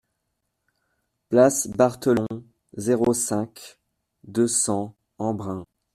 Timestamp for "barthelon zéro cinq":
1.67-3.77